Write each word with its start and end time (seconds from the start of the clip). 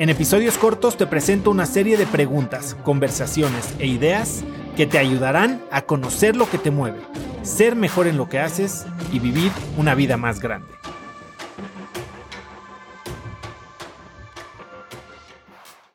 En 0.00 0.08
episodios 0.08 0.56
cortos 0.56 0.96
te 0.96 1.06
presento 1.06 1.50
una 1.50 1.66
serie 1.66 1.98
de 1.98 2.06
preguntas, 2.06 2.74
conversaciones 2.84 3.74
e 3.78 3.86
ideas 3.86 4.42
que 4.74 4.86
te 4.86 4.96
ayudarán 4.96 5.62
a 5.70 5.82
conocer 5.82 6.36
lo 6.36 6.48
que 6.48 6.56
te 6.56 6.70
mueve, 6.70 7.00
ser 7.42 7.76
mejor 7.76 8.06
en 8.06 8.16
lo 8.16 8.26
que 8.26 8.38
haces 8.38 8.86
y 9.12 9.18
vivir 9.18 9.52
una 9.76 9.94
vida 9.94 10.16
más 10.16 10.40
grande. 10.40 10.72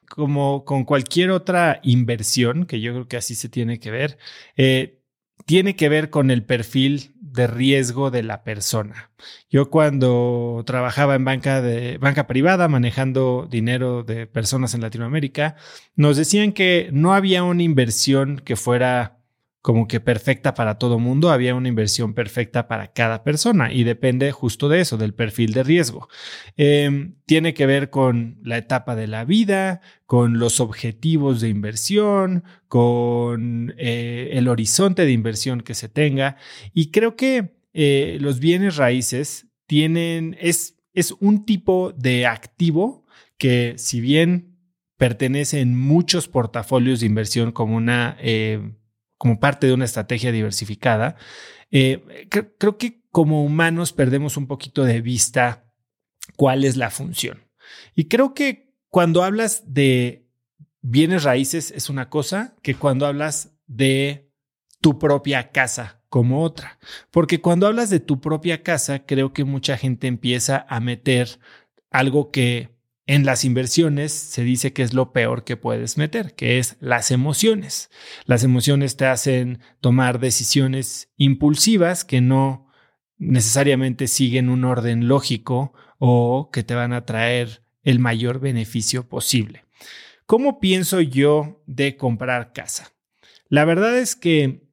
Como 0.08 0.66
con 0.66 0.84
cualquier 0.84 1.32
otra 1.32 1.80
inversión, 1.82 2.68
que 2.68 2.82
yo 2.82 2.92
creo 2.92 3.08
que 3.08 3.18
así 3.18 3.34
se 3.34 3.50
tiene 3.50 3.80
que 3.80 3.90
ver, 3.90 4.20
eh, 4.56 5.00
tiene 5.46 5.76
que 5.76 5.90
ver 5.90 6.10
con 6.10 6.32
el 6.32 6.44
perfil 6.44 7.16
de 7.20 7.48
riesgo 7.48 8.12
de 8.12 8.24
la 8.24 8.44
persona. 8.44 9.12
Yo 9.50 9.70
cuando 9.70 10.64
trabajaba 10.66 11.16
en 11.16 11.26
banca 11.26 11.62
de 11.62 11.98
banca 11.98 12.28
privada 12.28 12.68
manejando 12.68 13.48
dinero 13.50 14.04
de 14.04 14.26
personas 14.26 14.74
en 14.74 14.82
Latinoamérica, 14.82 15.56
nos 15.96 16.18
decían 16.18 16.54
que 16.54 16.90
no 16.94 17.14
había 17.14 17.44
una 17.44 17.64
inversión 17.64 18.40
que 18.40 18.56
fuera 18.56 19.15
como 19.66 19.88
que 19.88 20.00
perfecta 20.00 20.54
para 20.54 20.78
todo 20.78 21.00
mundo, 21.00 21.32
había 21.32 21.56
una 21.56 21.70
inversión 21.70 22.14
perfecta 22.14 22.68
para 22.68 22.94
cada 22.94 23.24
persona 23.24 23.74
y 23.74 23.84
depende 23.84 24.32
justo 24.32 24.70
de 24.70 24.80
eso, 24.80 24.96
del 24.96 25.16
perfil 25.16 25.54
de 25.54 25.64
riesgo. 25.64 26.08
Em, 26.56 27.16
tiene 27.26 27.56
que 27.56 27.66
ver 27.66 27.90
con 27.90 28.38
la 28.44 28.60
etapa 28.60 28.96
de 28.96 29.08
la 29.08 29.26
vida, 29.26 29.82
con 30.06 30.38
los 30.38 30.60
objetivos 30.60 31.42
de 31.42 31.50
inversión, 31.50 32.44
con 32.68 33.74
eh, 33.80 34.30
el 34.34 34.50
horizonte 34.50 35.04
de 35.04 35.14
inversión 35.14 35.62
que 35.62 35.74
se 35.74 35.90
tenga 35.90 36.38
y 36.72 36.92
creo 36.92 37.16
que 37.16 37.58
eh, 37.74 38.20
los 38.22 38.40
bienes 38.40 38.76
raíces 38.76 39.48
tienen, 39.66 40.38
es, 40.40 40.78
es 40.94 41.12
un 41.20 41.44
tipo 41.44 41.92
de 41.98 42.28
activo 42.28 43.08
que 43.40 43.74
si 43.78 44.00
bien 44.00 44.60
pertenece 44.96 45.60
en 45.62 45.76
muchos 45.76 46.28
portafolios 46.28 47.00
de 47.00 47.08
inversión 47.08 47.52
como 47.52 47.76
una 47.76 48.16
eh, 48.20 48.62
como 49.18 49.40
parte 49.40 49.68
de 49.68 49.74
una 49.74 49.86
estrategia 49.86 50.32
diversificada, 50.32 51.16
eh, 51.72 52.28
creo 52.58 52.78
que 52.78 53.02
como 53.12 53.44
humanos 53.44 53.94
perdemos 53.94 54.38
un 54.38 54.48
poquito 54.48 54.84
de 54.84 55.02
vista 55.02 55.66
cuál 56.36 56.66
es 56.66 56.76
la 56.76 56.90
función. 56.90 57.44
Y 57.96 58.06
creo 58.06 58.34
que 58.34 58.74
cuando 58.90 59.24
hablas 59.24 59.64
de 59.74 60.28
bienes 60.82 61.24
raíces 61.24 61.72
es 61.72 61.90
una 61.90 62.10
cosa 62.10 62.56
que 62.62 62.76
cuando 62.76 63.06
hablas 63.06 63.54
de 63.68 64.30
tu 64.82 65.00
propia 65.00 65.52
casa 65.52 66.02
como 66.10 66.44
otra. 66.44 66.78
Porque 67.12 67.42
cuando 67.42 67.68
hablas 67.68 67.90
de 67.90 68.00
tu 68.00 68.22
propia 68.22 68.64
casa, 68.64 69.06
creo 69.06 69.34
que 69.34 69.44
mucha 69.44 69.78
gente 69.78 70.08
empieza 70.08 70.66
a 70.70 70.80
meter 70.80 71.40
algo 71.90 72.32
que 72.32 72.75
en 73.08 73.26
las 73.26 73.46
inversiones 73.46 74.12
se 74.12 74.44
dice 74.44 74.74
que 74.74 74.82
es 74.82 74.94
lo 74.94 75.14
peor 75.14 75.44
que 75.44 75.58
puedes 75.58 75.98
meter, 75.98 76.34
que 76.34 76.58
es 76.58 76.78
las 76.80 77.12
emociones. 77.12 77.92
Las 78.26 78.44
emociones 78.44 78.98
te 78.98 79.06
hacen 79.06 79.60
tomar 79.80 80.20
decisiones 80.20 81.12
impulsivas 81.18 82.04
que 82.04 82.22
no 82.22 82.68
necesariamente 83.18 84.08
siguen 84.08 84.50
un 84.50 84.66
orden 84.66 85.08
lógico 85.08 85.74
o 86.00 86.50
que 86.52 86.64
te 86.64 86.76
van 86.76 86.94
a 86.94 87.06
traer 87.06 87.64
el 87.84 88.00
mayor 88.00 88.40
beneficio 88.40 89.08
posible. 89.08 89.66
¿Cómo 90.26 90.60
pienso 90.60 91.00
yo 91.00 91.64
de 91.68 91.98
comprar 91.98 92.52
casa? 92.54 92.92
La 93.48 93.64
verdad 93.64 93.98
es 94.00 94.16
que 94.16 94.65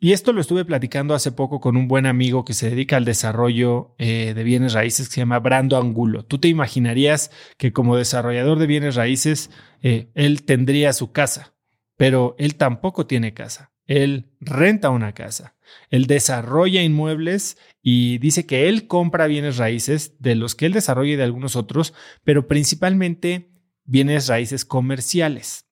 y 0.00 0.12
esto 0.12 0.32
lo 0.32 0.40
estuve 0.40 0.64
platicando 0.64 1.14
hace 1.14 1.32
poco 1.32 1.60
con 1.60 1.76
un 1.76 1.88
buen 1.88 2.06
amigo 2.06 2.44
que 2.44 2.54
se 2.54 2.70
dedica 2.70 2.96
al 2.96 3.04
desarrollo 3.04 3.94
eh, 3.98 4.32
de 4.34 4.44
bienes 4.44 4.72
raíces 4.72 5.08
que 5.08 5.14
se 5.14 5.20
llama 5.20 5.40
Brando 5.40 5.76
Angulo. 5.76 6.24
Tú 6.24 6.38
te 6.38 6.46
imaginarías 6.46 7.32
que 7.56 7.72
como 7.72 7.96
desarrollador 7.96 8.60
de 8.60 8.66
bienes 8.68 8.94
raíces, 8.94 9.50
eh, 9.82 10.10
él 10.14 10.44
tendría 10.44 10.92
su 10.92 11.10
casa, 11.10 11.54
pero 11.96 12.36
él 12.38 12.54
tampoco 12.54 13.06
tiene 13.06 13.34
casa. 13.34 13.72
Él 13.86 14.30
renta 14.40 14.90
una 14.90 15.14
casa. 15.14 15.56
Él 15.90 16.06
desarrolla 16.06 16.82
inmuebles 16.82 17.58
y 17.82 18.18
dice 18.18 18.46
que 18.46 18.68
él 18.68 18.86
compra 18.86 19.26
bienes 19.26 19.56
raíces 19.56 20.14
de 20.20 20.36
los 20.36 20.54
que 20.54 20.66
él 20.66 20.72
desarrolla 20.72 21.14
y 21.14 21.16
de 21.16 21.24
algunos 21.24 21.56
otros, 21.56 21.92
pero 22.22 22.46
principalmente 22.46 23.50
bienes 23.84 24.28
raíces 24.28 24.64
comerciales. 24.64 25.66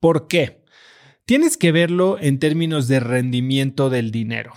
¿Por 0.00 0.26
qué? 0.26 0.64
Tienes 1.26 1.56
que 1.56 1.72
verlo 1.72 2.16
en 2.20 2.38
términos 2.38 2.88
de 2.88 3.00
rendimiento 3.00 3.90
del 3.90 4.10
dinero. 4.10 4.54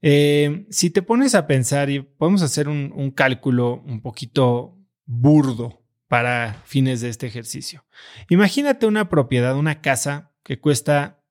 Eh, 0.00 0.66
si 0.70 0.90
te 0.90 1.02
pones 1.02 1.34
a 1.34 1.46
pensar 1.46 1.90
y 1.90 2.00
podemos 2.00 2.42
hacer 2.42 2.68
un, 2.68 2.92
un 2.94 3.10
cálculo 3.10 3.82
un 3.86 4.00
poquito 4.00 4.78
burdo 5.06 5.82
para 6.06 6.62
fines 6.66 7.00
de 7.00 7.08
este 7.08 7.26
ejercicio. 7.26 7.84
Imagínate 8.28 8.86
una 8.86 9.08
propiedad, 9.08 9.56
una 9.56 9.80
casa 9.80 10.32
que 10.44 10.60
cuesta 10.60 11.22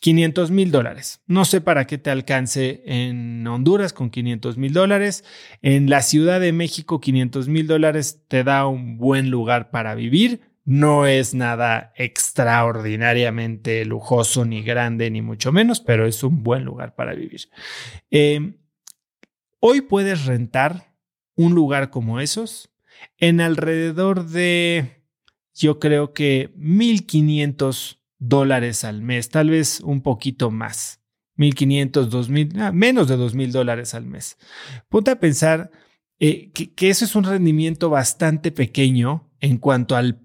500 0.00 0.50
mil 0.50 0.70
dólares. 0.70 1.20
No 1.26 1.44
sé 1.44 1.60
para 1.60 1.86
qué 1.86 1.98
te 1.98 2.10
alcance 2.10 2.82
en 2.86 3.46
Honduras 3.46 3.92
con 3.92 4.10
500 4.10 4.56
mil 4.56 4.72
dólares. 4.72 5.24
En 5.62 5.90
la 5.90 6.00
Ciudad 6.02 6.40
de 6.40 6.52
México, 6.52 7.00
500 7.00 7.48
mil 7.48 7.66
dólares 7.66 8.24
te 8.28 8.42
da 8.42 8.66
un 8.66 8.96
buen 8.96 9.30
lugar 9.30 9.70
para 9.70 9.94
vivir. 9.94 10.40
No 10.64 11.06
es 11.06 11.34
nada 11.34 11.92
extraordinariamente 11.96 13.84
lujoso, 13.84 14.44
ni 14.44 14.62
grande, 14.62 15.10
ni 15.10 15.22
mucho 15.22 15.52
menos, 15.52 15.80
pero 15.80 16.06
es 16.06 16.22
un 16.22 16.42
buen 16.42 16.64
lugar 16.64 16.94
para 16.94 17.14
vivir. 17.14 17.48
Em, 18.10 18.56
hoy 19.58 19.80
puedes 19.80 20.26
rentar 20.26 20.94
un 21.34 21.54
lugar 21.54 21.90
como 21.90 22.20
esos 22.20 22.70
en 23.18 23.40
alrededor 23.40 24.26
de, 24.26 25.02
yo 25.54 25.78
creo 25.78 26.12
que 26.12 26.54
1.500 26.56 27.98
dólares 28.18 28.84
al 28.84 29.02
mes, 29.02 29.30
tal 29.30 29.50
vez 29.50 29.80
un 29.80 30.02
poquito 30.02 30.50
más. 30.50 31.00
1.500, 31.36 32.10
2.000, 32.10 32.60
ah, 32.60 32.72
menos 32.72 33.08
de 33.08 33.16
2.000 33.16 33.50
dólares 33.50 33.94
al 33.94 34.04
mes. 34.04 34.36
Ponte 34.90 35.10
a 35.10 35.18
pensar 35.18 35.70
eh, 36.20 36.50
que, 36.52 36.90
eso 36.90 37.06
es 37.06 37.16
un 37.16 37.24
rendimiento 37.24 37.88
bastante 37.88 38.52
pequeño 38.52 39.28
en 39.40 39.56
cuanto 39.56 39.96
al, 39.96 40.20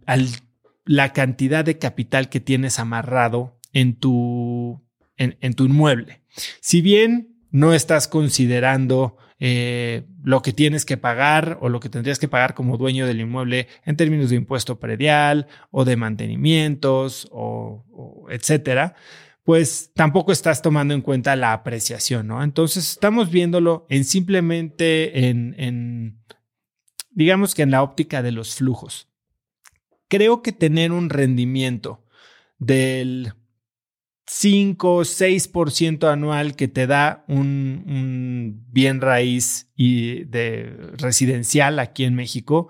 la 0.86 1.14
cantidad 1.14 1.64
de 1.64 1.80
capital 1.80 2.28
que 2.28 2.42
tienes 2.42 2.80
amarrado 2.80 3.58
en 3.72 3.96
tu, 3.96 4.84
en, 5.16 5.54
tu 5.54 5.66
inmueble. 5.66 6.22
Si 6.60 6.82
bien 6.82 7.38
no 7.50 7.74
estás 7.74 8.10
considerando 8.10 9.16
eh, 9.40 10.04
lo 10.22 10.42
que 10.42 10.52
tienes 10.52 10.84
que 10.86 10.98
pagar 10.98 11.58
o 11.62 11.70
lo 11.70 11.80
que 11.80 11.90
tendrías 11.90 12.20
que 12.20 12.28
pagar 12.28 12.56
como 12.56 12.78
dueño 12.78 13.08
del 13.08 13.22
inmueble 13.22 13.70
en 13.86 13.96
términos 13.96 14.30
de 14.30 14.36
impuesto 14.36 14.80
predial 14.80 15.48
o 15.72 15.86
de 15.86 15.96
mantenimientos 15.96 17.28
o, 17.32 18.28
etcétera, 18.30 18.96
pues 19.46 19.92
tampoco 19.94 20.34
estás 20.34 20.62
tomando 20.62 20.94
en 20.94 21.02
cuenta 21.02 21.38
la 21.38 21.54
apreciación, 21.54 22.28
¿no? 22.28 22.44
Entonces 22.44 22.92
estamos 22.92 23.32
viéndolo 23.32 23.86
en 23.90 24.04
simplemente 24.04 25.30
en 25.30 26.20
digamos 27.16 27.56
que 27.56 27.64
en 27.64 27.72
la 27.72 27.82
óptica 27.82 28.22
de 28.22 28.32
los 28.32 28.56
flujos. 28.56 29.08
Creo 30.08 30.44
que 30.44 30.52
tener 30.52 30.92
un 30.92 31.10
rendimiento 31.10 32.06
del 32.60 33.34
5 34.28 34.96
o 34.96 35.02
6% 35.02 36.12
anual 36.12 36.56
que 36.56 36.68
te 36.68 36.88
da 36.88 37.24
un, 37.28 38.64
bien 38.70 39.02
raíz 39.02 39.72
y 39.76 40.26
de 40.26 40.76
residencial 40.98 41.80
aquí 41.80 42.04
en 42.04 42.16
México 42.16 42.70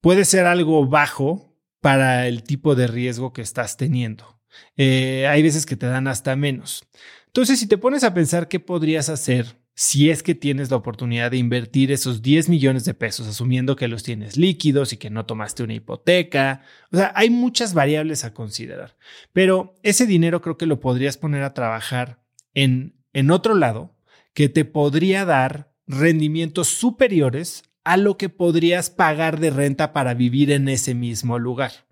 puede 0.00 0.24
ser 0.24 0.46
algo 0.46 0.86
bajo 0.86 1.54
para 1.80 2.26
el 2.26 2.42
tipo 2.42 2.74
de 2.74 2.86
riesgo 2.86 3.32
que 3.32 3.42
estás 3.42 3.76
teniendo. 3.76 4.35
Eh, 4.76 5.26
hay 5.28 5.42
veces 5.42 5.66
que 5.66 5.76
te 5.76 5.86
dan 5.86 6.08
hasta 6.08 6.36
menos. 6.36 6.84
Entonces, 7.26 7.58
si 7.58 7.66
te 7.66 7.78
pones 7.78 8.04
a 8.04 8.14
pensar 8.14 8.48
qué 8.48 8.60
podrías 8.60 9.08
hacer 9.08 9.56
si 9.78 10.08
es 10.08 10.22
que 10.22 10.34
tienes 10.34 10.70
la 10.70 10.78
oportunidad 10.78 11.30
de 11.30 11.36
invertir 11.36 11.92
esos 11.92 12.22
10 12.22 12.48
millones 12.48 12.86
de 12.86 12.94
pesos, 12.94 13.28
asumiendo 13.28 13.76
que 13.76 13.88
los 13.88 14.02
tienes 14.02 14.38
líquidos 14.38 14.94
y 14.94 14.96
que 14.96 15.10
no 15.10 15.26
tomaste 15.26 15.62
una 15.62 15.74
hipoteca. 15.74 16.62
O 16.90 16.96
sea, 16.96 17.12
hay 17.14 17.28
muchas 17.28 17.74
variables 17.74 18.24
a 18.24 18.32
considerar, 18.32 18.96
pero 19.34 19.74
ese 19.82 20.06
dinero 20.06 20.40
creo 20.40 20.56
que 20.56 20.64
lo 20.64 20.80
podrías 20.80 21.18
poner 21.18 21.42
a 21.42 21.52
trabajar 21.52 22.22
en, 22.54 22.96
en 23.12 23.30
otro 23.30 23.54
lado 23.54 23.94
que 24.32 24.48
te 24.48 24.64
podría 24.64 25.26
dar 25.26 25.70
rendimientos 25.86 26.68
superiores 26.68 27.64
a 27.84 27.98
lo 27.98 28.16
que 28.16 28.30
podrías 28.30 28.88
pagar 28.88 29.38
de 29.38 29.50
renta 29.50 29.92
para 29.92 30.14
vivir 30.14 30.50
en 30.52 30.70
ese 30.70 30.94
mismo 30.94 31.38
lugar. 31.38 31.85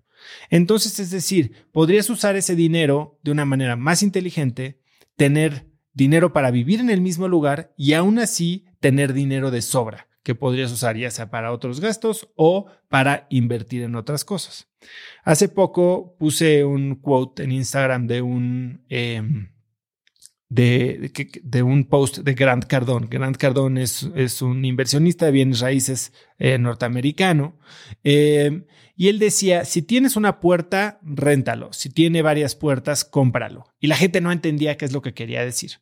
Entonces, 0.49 0.99
es 0.99 1.11
decir, 1.11 1.65
podrías 1.71 2.09
usar 2.09 2.35
ese 2.35 2.55
dinero 2.55 3.19
de 3.23 3.31
una 3.31 3.45
manera 3.45 3.75
más 3.75 4.03
inteligente, 4.03 4.79
tener 5.15 5.67
dinero 5.93 6.33
para 6.33 6.51
vivir 6.51 6.79
en 6.79 6.89
el 6.89 7.01
mismo 7.01 7.27
lugar 7.27 7.73
y 7.77 7.93
aún 7.93 8.19
así 8.19 8.65
tener 8.79 9.13
dinero 9.13 9.51
de 9.51 9.61
sobra 9.61 10.07
que 10.25 10.33
podrías 10.33 10.71
usar 10.71 10.97
ya 10.97 11.11
sea 11.11 11.29
para 11.29 11.51
otros 11.51 11.79
gastos 11.79 12.29
o 12.35 12.65
para 12.89 13.27
invertir 13.29 13.83
en 13.83 13.95
otras 13.95 14.25
cosas. 14.25 14.67
Hace 15.23 15.49
poco 15.49 16.15
puse 16.17 16.65
un 16.65 16.95
quote 16.95 17.43
en 17.43 17.51
Instagram 17.51 18.07
de 18.07 18.23
un, 18.23 18.83
em, 18.89 19.51
de, 20.55 21.11
de, 21.43 21.63
un 21.63 21.83
post 21.83 22.19
de 22.19 22.33
Grant 22.33 22.65
Cardone. 22.65 23.07
Grant 23.09 23.35
Cardone 23.35 23.83
es, 23.83 24.09
es 24.15 24.41
un 24.41 24.63
inversionista 24.63 25.25
de 25.25 25.33
bienes 25.33 25.59
raíces 25.59 26.13
eh, 26.39 26.57
norteamericano. 26.57 27.59
Em, 28.03 28.63
y 28.95 29.09
él 29.09 29.19
decía, 29.19 29.65
si 29.65 29.81
tienes 29.81 30.15
una 30.15 30.39
puerta, 30.39 30.99
réntalo. 31.03 31.73
Si 31.73 31.89
tiene 31.89 32.21
varias 32.21 32.55
puertas, 32.55 33.03
cómpralo. 33.03 33.65
Y 33.81 33.87
la 33.87 33.97
gente 33.97 34.21
no 34.21 34.31
entendía 34.31 34.77
qué 34.77 34.85
es 34.85 34.93
lo 34.93 35.01
que 35.01 35.13
quería 35.13 35.43
decir. 35.43 35.81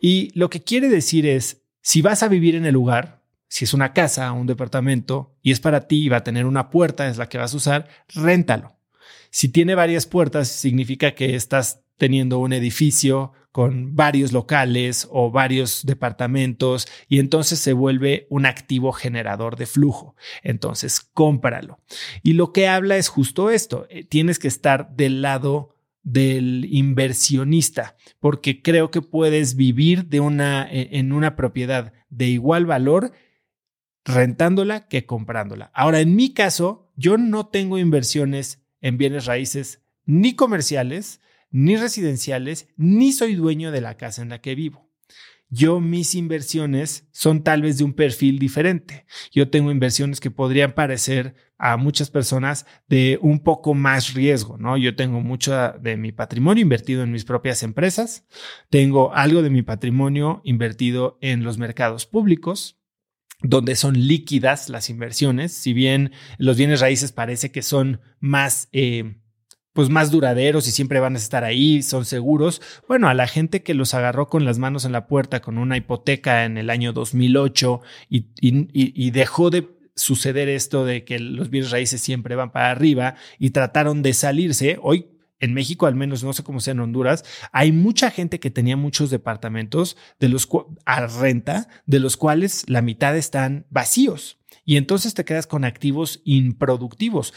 Y 0.00 0.30
lo 0.38 0.50
que 0.50 0.62
quiere 0.62 0.90
decir 0.90 1.26
es, 1.26 1.62
si 1.80 2.02
vas 2.02 2.22
a 2.22 2.28
vivir 2.28 2.56
en 2.56 2.66
el 2.66 2.74
lugar, 2.74 3.22
si 3.48 3.64
es 3.64 3.72
una 3.72 3.94
casa, 3.94 4.30
un 4.32 4.46
departamento 4.46 5.34
y 5.42 5.50
es 5.50 5.60
para 5.60 5.88
ti 5.88 6.04
y 6.04 6.08
va 6.10 6.18
a 6.18 6.24
tener 6.24 6.44
una 6.44 6.68
puerta, 6.68 7.08
es 7.08 7.16
la 7.16 7.30
que 7.30 7.38
vas 7.38 7.54
a 7.54 7.56
usar, 7.56 7.88
réntalo. 8.14 8.76
Si 9.30 9.48
tiene 9.48 9.74
varias 9.74 10.04
puertas, 10.04 10.48
significa 10.48 11.14
que 11.14 11.34
estás 11.36 11.80
teniendo 11.96 12.38
un 12.38 12.52
edificio 12.52 13.32
con 13.52 13.96
varios 13.96 14.32
locales 14.32 15.08
o 15.10 15.30
varios 15.30 15.84
departamentos 15.84 16.86
y 17.08 17.18
entonces 17.18 17.58
se 17.58 17.72
vuelve 17.72 18.26
un 18.30 18.46
activo 18.46 18.92
generador 18.92 19.56
de 19.56 19.66
flujo. 19.66 20.14
Entonces, 20.42 21.00
cómpralo. 21.00 21.80
Y 22.22 22.34
lo 22.34 22.52
que 22.52 22.68
habla 22.68 22.96
es 22.96 23.08
justo 23.08 23.50
esto. 23.50 23.86
Eh, 23.90 24.04
tienes 24.04 24.38
que 24.38 24.48
estar 24.48 24.94
del 24.94 25.22
lado 25.22 25.76
del 26.02 26.66
inversionista, 26.70 27.96
porque 28.20 28.62
creo 28.62 28.90
que 28.90 29.02
puedes 29.02 29.54
vivir 29.54 30.06
de 30.06 30.20
una, 30.20 30.66
eh, 30.70 30.88
en 30.92 31.12
una 31.12 31.36
propiedad 31.36 31.92
de 32.08 32.26
igual 32.26 32.66
valor 32.66 33.12
rentándola 34.04 34.88
que 34.88 35.04
comprándola. 35.04 35.70
Ahora, 35.74 36.00
en 36.00 36.16
mi 36.16 36.32
caso, 36.32 36.90
yo 36.96 37.18
no 37.18 37.48
tengo 37.48 37.78
inversiones 37.78 38.62
en 38.80 38.96
bienes 38.96 39.26
raíces 39.26 39.82
ni 40.06 40.34
comerciales, 40.34 41.20
ni 41.50 41.76
residenciales, 41.76 42.68
ni 42.76 43.12
soy 43.12 43.34
dueño 43.34 43.70
de 43.70 43.80
la 43.80 43.96
casa 43.96 44.22
en 44.22 44.28
la 44.28 44.40
que 44.40 44.54
vivo. 44.54 44.90
Yo 45.52 45.80
mis 45.80 46.14
inversiones 46.14 47.08
son 47.10 47.42
tal 47.42 47.62
vez 47.62 47.78
de 47.78 47.84
un 47.84 47.92
perfil 47.92 48.38
diferente. 48.38 49.04
Yo 49.32 49.50
tengo 49.50 49.72
inversiones 49.72 50.20
que 50.20 50.30
podrían 50.30 50.74
parecer 50.74 51.34
a 51.58 51.76
muchas 51.76 52.08
personas 52.08 52.66
de 52.88 53.18
un 53.20 53.40
poco 53.40 53.74
más 53.74 54.14
riesgo, 54.14 54.58
¿no? 54.58 54.76
Yo 54.76 54.94
tengo 54.94 55.20
mucho 55.20 55.52
de 55.80 55.96
mi 55.96 56.12
patrimonio 56.12 56.62
invertido 56.62 57.02
en 57.02 57.10
mis 57.10 57.24
propias 57.24 57.64
empresas, 57.64 58.24
tengo 58.70 59.12
algo 59.12 59.42
de 59.42 59.50
mi 59.50 59.62
patrimonio 59.62 60.40
invertido 60.44 61.18
en 61.20 61.42
los 61.42 61.58
mercados 61.58 62.06
públicos, 62.06 62.80
donde 63.42 63.74
son 63.74 63.94
líquidas 63.94 64.68
las 64.68 64.88
inversiones, 64.88 65.52
si 65.52 65.72
bien 65.72 66.12
los 66.38 66.56
bienes 66.56 66.80
raíces 66.80 67.10
parece 67.10 67.50
que 67.50 67.62
son 67.62 68.00
más, 68.20 68.68
eh, 68.72 69.19
pues 69.72 69.88
más 69.88 70.10
duraderos 70.10 70.66
y 70.66 70.72
siempre 70.72 71.00
van 71.00 71.14
a 71.14 71.18
estar 71.18 71.44
ahí, 71.44 71.82
son 71.82 72.04
seguros. 72.04 72.60
Bueno, 72.88 73.08
a 73.08 73.14
la 73.14 73.26
gente 73.26 73.62
que 73.62 73.74
los 73.74 73.94
agarró 73.94 74.28
con 74.28 74.44
las 74.44 74.58
manos 74.58 74.84
en 74.84 74.92
la 74.92 75.06
puerta 75.06 75.40
con 75.40 75.58
una 75.58 75.76
hipoteca 75.76 76.44
en 76.44 76.58
el 76.58 76.70
año 76.70 76.92
2008 76.92 77.80
y, 78.08 78.26
y 78.40 79.10
dejó 79.10 79.50
de 79.50 79.68
suceder 79.94 80.48
esto 80.48 80.84
de 80.84 81.04
que 81.04 81.18
los 81.18 81.50
bienes 81.50 81.70
raíces 81.70 82.00
siempre 82.00 82.34
van 82.34 82.52
para 82.52 82.70
arriba 82.70 83.14
y 83.38 83.50
trataron 83.50 84.02
de 84.02 84.14
salirse, 84.14 84.78
hoy 84.82 85.06
en 85.40 85.54
México, 85.54 85.86
al 85.86 85.94
menos 85.94 86.22
no 86.22 86.32
sé 86.32 86.44
cómo 86.44 86.60
sea 86.60 86.72
en 86.72 86.80
Honduras, 86.80 87.24
hay 87.50 87.72
mucha 87.72 88.10
gente 88.10 88.38
que 88.40 88.50
tenía 88.50 88.76
muchos 88.76 89.10
departamentos 89.10 89.96
de 90.20 90.28
los 90.28 90.48
a 90.84 91.06
renta, 91.06 91.68
de 91.86 91.98
los 91.98 92.16
cuales 92.16 92.64
la 92.68 92.82
mitad 92.82 93.16
están 93.16 93.66
vacíos. 93.70 94.38
Y 94.64 94.76
entonces 94.76 95.14
te 95.14 95.24
quedas 95.24 95.46
con 95.46 95.64
activos 95.64 96.20
improductivos 96.24 97.32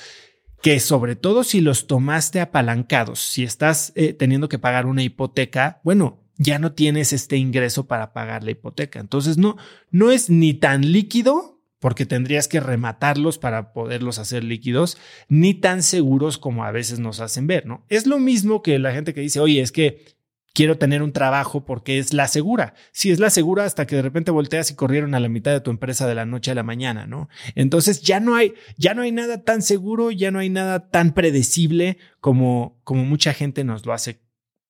que 0.63 0.79
sobre 0.79 1.17
todo 1.17 1.43
si 1.43 1.59
los 1.59 1.87
tomaste 1.87 2.39
apalancados, 2.39 3.19
si 3.19 3.43
estás 3.43 3.91
eh, 3.95 4.13
teniendo 4.13 4.47
que 4.47 4.59
pagar 4.59 4.85
una 4.85 5.03
hipoteca, 5.03 5.81
bueno, 5.83 6.23
ya 6.37 6.57
no 6.57 6.71
tienes 6.71 7.11
este 7.11 7.35
ingreso 7.35 7.85
para 7.85 8.13
pagar 8.13 8.45
la 8.45 8.51
hipoteca. 8.51 9.01
Entonces 9.01 9.37
no, 9.37 9.57
no 9.91 10.09
es 10.09 10.29
ni 10.29 10.53
tan 10.53 10.93
líquido 10.93 11.61
porque 11.79 12.05
tendrías 12.05 12.47
que 12.47 12.61
rematarlos 12.61 13.39
para 13.39 13.73
poderlos 13.73 14.19
hacer 14.19 14.45
líquidos, 14.45 14.97
ni 15.27 15.53
tan 15.53 15.83
seguros 15.83 16.37
como 16.37 16.63
a 16.63 16.71
veces 16.71 16.97
nos 16.97 17.19
hacen 17.19 17.45
ver, 17.45 17.65
¿no? 17.65 17.85
Es 17.89 18.07
lo 18.07 18.17
mismo 18.17 18.61
que 18.61 18.79
la 18.79 18.93
gente 18.93 19.13
que 19.13 19.19
dice, 19.19 19.41
oye, 19.41 19.59
es 19.59 19.73
que 19.73 20.15
quiero 20.53 20.77
tener 20.77 21.01
un 21.01 21.11
trabajo 21.11 21.65
porque 21.65 21.97
es 21.97 22.13
la 22.13 22.27
segura. 22.27 22.75
Si 22.91 23.11
es 23.11 23.19
la 23.19 23.29
segura 23.29 23.65
hasta 23.65 23.87
que 23.87 23.95
de 23.95 24.01
repente 24.01 24.31
volteas 24.31 24.69
y 24.71 24.75
corrieron 24.75 25.15
a 25.15 25.19
la 25.19 25.29
mitad 25.29 25.51
de 25.51 25.61
tu 25.61 25.71
empresa 25.71 26.07
de 26.07 26.15
la 26.15 26.25
noche 26.25 26.51
a 26.51 26.55
la 26.55 26.63
mañana, 26.63 27.07
¿no? 27.07 27.27
Entonces 27.55 28.01
ya 28.01 28.19
no 28.19 28.35
hay, 28.35 28.53
ya 28.77 28.93
no 28.93 29.01
hay 29.01 29.11
nada 29.11 29.43
tan 29.43 29.61
seguro, 29.61 30.11
ya 30.11 30.31
no 30.31 30.39
hay 30.39 30.49
nada 30.49 30.89
tan 30.89 31.13
predecible 31.13 31.97
como, 32.19 32.79
como 32.83 33.03
mucha 33.03 33.33
gente 33.33 33.63
nos 33.63 33.85
lo 33.85 33.93
hace 33.93 34.21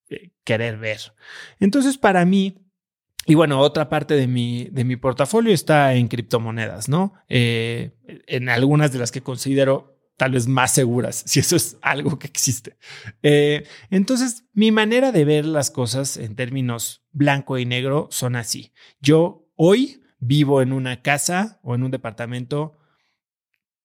eh, 0.09 0.31
querer 0.43 0.77
ver. 0.77 0.99
Entonces, 1.59 1.97
para 1.97 2.25
mí, 2.25 2.55
y 3.25 3.35
bueno, 3.35 3.59
otra 3.59 3.89
parte 3.89 4.15
de 4.15 4.27
mi, 4.27 4.65
de 4.71 4.83
mi 4.85 4.95
portafolio 4.95 5.53
está 5.53 5.93
en 5.95 6.07
criptomonedas, 6.07 6.89
¿no? 6.89 7.13
Eh, 7.29 7.91
en 8.27 8.49
algunas 8.49 8.91
de 8.91 8.99
las 8.99 9.11
que 9.11 9.21
considero 9.21 9.92
tal 10.17 10.31
vez 10.31 10.47
más 10.47 10.73
seguras, 10.73 11.23
si 11.25 11.39
eso 11.39 11.55
es 11.55 11.77
algo 11.81 12.19
que 12.19 12.27
existe. 12.27 12.77
Eh, 13.21 13.65
entonces, 13.89 14.45
mi 14.53 14.71
manera 14.71 15.11
de 15.11 15.25
ver 15.25 15.45
las 15.45 15.71
cosas 15.71 16.17
en 16.17 16.35
términos 16.35 17.03
blanco 17.11 17.57
y 17.57 17.65
negro 17.65 18.07
son 18.11 18.35
así. 18.35 18.73
Yo 18.99 19.49
hoy 19.55 20.01
vivo 20.19 20.61
en 20.61 20.73
una 20.73 21.01
casa 21.01 21.59
o 21.63 21.75
en 21.75 21.83
un 21.83 21.91
departamento 21.91 22.77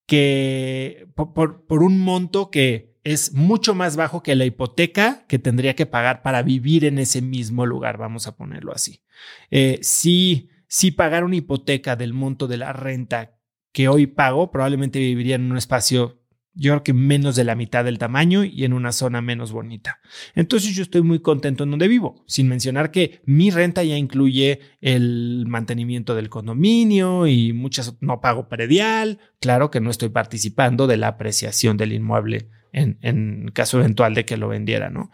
que 0.07 1.07
por, 1.15 1.65
un 1.69 2.01
monto 2.01 2.51
que 2.51 2.97
es 3.05 3.35
mucho 3.35 3.75
más 3.75 3.97
bajo 3.97 4.23
que 4.23 4.35
la 4.35 4.47
hipoteca 4.47 5.27
que 5.29 5.39
tendría 5.39 5.75
que 5.75 5.87
pagar 5.87 6.23
para 6.23 6.43
vivir 6.43 6.85
en 6.85 6.99
ese 6.99 7.21
mismo 7.21 7.67
lugar, 7.67 7.99
vamos 7.99 8.27
a 8.27 8.37
ponerlo 8.37 8.73
así. 8.73 9.03
Eh, 9.51 9.79
si, 9.83 10.49
si 10.67 10.93
pagar 10.93 11.25
una 11.25 11.37
hipoteca 11.37 11.97
del 11.97 12.15
monto 12.15 12.47
de 12.47 12.57
la 12.57 12.73
renta 12.73 13.38
que 13.79 13.87
hoy 13.87 14.09
pago, 14.09 14.51
probablemente 14.51 14.99
viviría 14.99 15.37
en 15.37 15.53
un 15.53 15.57
espacio, 15.57 16.21
yo 16.53 16.73
creo 16.73 16.83
que 16.83 16.93
menos 16.93 17.37
de 17.37 17.45
la 17.45 17.55
mitad 17.55 17.85
del 17.85 17.97
tamaño 17.97 18.43
y 18.43 18.65
en 18.65 18.73
una 18.73 18.91
zona 18.91 19.21
menos 19.23 19.53
bonita. 19.53 20.01
Entonces 20.35 20.75
yo 20.75 20.83
estoy 20.83 21.03
muy 21.03 21.21
contento 21.21 21.63
en 21.63 21.71
donde 21.71 21.87
vivo, 21.87 22.25
sin 22.27 22.49
mencionar 22.49 22.91
que 22.91 23.21
mi 23.25 23.53
renta 23.53 23.85
ya 23.85 23.97
incluye 23.97 24.59
el 24.81 25.45
mantenimiento 25.47 26.17
del 26.17 26.29
condominio 26.29 27.29
y 27.29 27.52
muchas 27.52 27.97
no 28.00 28.21
pago 28.21 28.49
predial. 28.49 29.21
Claro 29.38 29.71
que 29.71 29.81
no 29.81 29.91
estoy 29.91 30.09
participando 30.09 30.88
de 30.88 30.97
la 30.97 31.07
apreciación 31.07 31.76
del 31.76 31.93
inmueble 31.93 32.50
en, 32.73 33.52
caso 33.55 33.79
eventual 33.79 34.17
de 34.17 34.25
que 34.25 34.37
lo 34.37 34.49
vendiera, 34.49 34.91
¿no? 34.91 35.12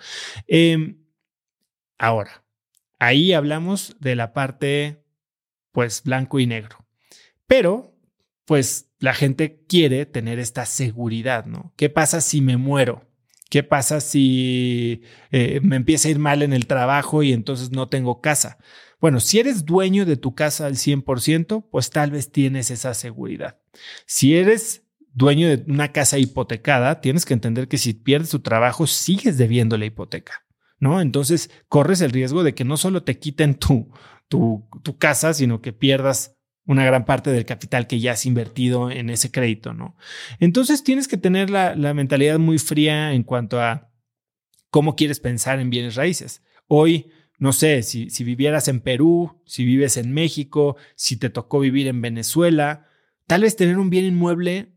Em, 0.48 1.04
ahora, 1.98 2.44
ahí 2.98 3.34
hablamos 3.34 3.98
de 4.00 4.16
la 4.16 4.32
parte, 4.32 5.04
pues, 5.70 6.02
blanco 6.02 6.40
y 6.40 6.46
negro. 6.46 6.78
Pero, 7.46 7.93
pues, 8.44 8.90
la 8.98 9.14
gente 9.14 9.64
quiere 9.68 10.06
tener 10.06 10.38
esta 10.38 10.66
seguridad, 10.66 11.46
¿no? 11.46 11.72
¿Qué 11.76 11.90
pasa 11.90 12.20
si 12.20 12.40
me 12.40 12.56
muero? 12.56 13.08
¿Qué 13.50 13.62
pasa 13.62 14.00
si 14.00 15.02
eh, 15.30 15.60
me 15.62 15.76
empieza 15.76 16.08
a 16.08 16.10
ir 16.10 16.18
mal 16.18 16.42
en 16.42 16.52
el 16.52 16.66
trabajo 16.66 17.22
y 17.22 17.32
entonces 17.32 17.70
no 17.70 17.88
tengo 17.88 18.20
casa? 18.20 18.58
Bueno, 19.00 19.20
si 19.20 19.38
eres 19.38 19.64
dueño 19.64 20.06
de 20.06 20.16
tu 20.16 20.34
casa 20.34 20.66
al 20.66 20.76
100%, 20.76 21.68
pues 21.70 21.90
tal 21.90 22.10
vez 22.10 22.32
tienes 22.32 22.70
esa 22.70 22.94
seguridad. 22.94 23.58
Si 24.06 24.34
eres 24.34 24.82
dueño 25.12 25.48
de 25.48 25.64
una 25.70 25.92
casa 25.92 26.18
hipotecada, 26.18 27.00
tienes 27.00 27.24
que 27.24 27.34
entender 27.34 27.68
que 27.68 27.78
si 27.78 27.92
pierdes 27.92 28.30
tu 28.30 28.40
trabajo, 28.40 28.86
sigues 28.86 29.38
debiendo 29.38 29.76
la 29.76 29.84
hipoteca, 29.84 30.44
¿no? 30.78 31.00
Entonces 31.00 31.50
corres 31.68 32.00
el 32.00 32.12
riesgo 32.12 32.42
de 32.42 32.54
que 32.54 32.64
no 32.64 32.76
solo 32.76 33.04
te 33.04 33.18
quiten 33.18 33.54
tu, 33.54 33.92
tu, 34.28 34.68
tu 34.82 34.98
casa, 34.98 35.34
sino 35.34 35.60
que 35.60 35.72
pierdas 35.72 36.33
una 36.66 36.84
gran 36.84 37.04
parte 37.04 37.30
del 37.30 37.44
capital 37.44 37.86
que 37.86 38.00
ya 38.00 38.12
has 38.12 38.26
invertido 38.26 38.90
en 38.90 39.10
ese 39.10 39.30
crédito, 39.30 39.74
¿no? 39.74 39.96
Entonces 40.40 40.82
tienes 40.82 41.08
que 41.08 41.16
tener 41.16 41.50
la, 41.50 41.74
la 41.74 41.94
mentalidad 41.94 42.38
muy 42.38 42.58
fría 42.58 43.12
en 43.12 43.22
cuanto 43.22 43.60
a 43.60 43.90
cómo 44.70 44.96
quieres 44.96 45.20
pensar 45.20 45.60
en 45.60 45.70
bienes 45.70 45.94
raíces. 45.94 46.42
Hoy, 46.66 47.10
no 47.38 47.52
sé, 47.52 47.82
si, 47.82 48.10
si 48.10 48.24
vivieras 48.24 48.68
en 48.68 48.80
Perú, 48.80 49.40
si 49.44 49.64
vives 49.64 49.96
en 49.96 50.12
México, 50.12 50.76
si 50.96 51.16
te 51.16 51.30
tocó 51.30 51.60
vivir 51.60 51.86
en 51.86 52.00
Venezuela, 52.00 52.88
tal 53.26 53.42
vez 53.42 53.56
tener 53.56 53.78
un 53.78 53.90
bien 53.90 54.04
inmueble 54.04 54.74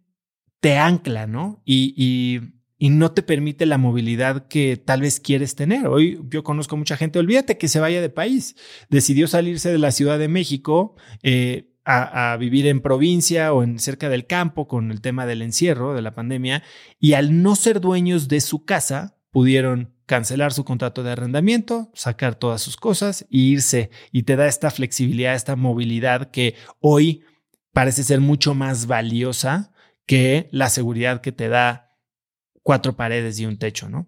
te 0.60 0.78
ancla, 0.78 1.28
¿no? 1.28 1.62
Y, 1.66 2.42
y, 2.80 2.90
no 2.90 3.12
te 3.12 3.24
permite 3.24 3.66
la 3.66 3.78
movilidad 3.78 4.48
que 4.48 4.78
tal 4.78 5.02
vez 5.02 5.20
quieres 5.20 5.56
tener. 5.56 5.88
Hoy 5.88 6.20
yo 6.30 6.44
conozco 6.44 6.78
mucha 6.78 6.98
gente, 6.98 7.20
olvídate 7.20 7.58
que 7.58 7.68
se 7.68 7.80
vaya 7.80 8.02
de 8.02 8.10
país. 8.10 8.56
Decidió 8.90 9.28
salirse 9.28 9.72
de 9.72 9.80
la 9.80 9.92
Ciudad 9.92 10.20
de 10.20 10.28
México 10.28 10.96
eh, 11.24 11.74
a, 11.90 12.36
vivir 12.38 12.68
en 12.68 12.82
provincia 12.82 13.54
o 13.54 13.64
en 13.64 13.80
cerca 13.80 14.10
del 14.10 14.28
campo 14.28 14.68
con 14.68 14.92
el 14.92 15.00
tema 15.00 15.26
del 15.26 15.42
encierro, 15.42 15.94
de 15.94 16.02
la 16.02 16.14
pandemia, 16.14 16.62
y 17.00 17.14
al 17.14 17.42
no 17.42 17.56
ser 17.56 17.80
dueños 17.80 18.28
de 18.28 18.42
su 18.42 18.66
casa, 18.66 19.16
pudieron 19.32 19.94
cancelar 20.06 20.52
su 20.52 20.66
contrato 20.66 21.02
de 21.04 21.12
arrendamiento, 21.12 21.90
sacar 21.94 22.36
todas 22.36 22.62
sus 22.62 22.76
cosas 22.76 23.22
e 23.24 23.38
irse. 23.38 23.90
Y 24.12 24.24
te 24.24 24.36
da 24.36 24.48
esta 24.48 24.70
flexibilidad, 24.70 25.36
esta 25.36 25.56
movilidad 25.56 26.30
que 26.30 26.56
hoy 26.82 27.24
parece 27.72 28.04
ser 28.04 28.20
mucho 28.20 28.54
más 28.54 28.88
valiosa 28.88 29.72
que 30.06 30.50
la 30.52 30.70
seguridad 30.70 31.22
que 31.22 31.32
te 31.32 31.48
da 31.48 31.96
cuatro 32.64 32.98
paredes 32.98 33.40
y 33.40 33.46
un 33.46 33.58
techo, 33.58 33.90
¿no? 33.90 34.08